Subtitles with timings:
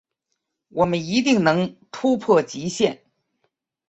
[0.69, 3.03] 我们一定能突破极限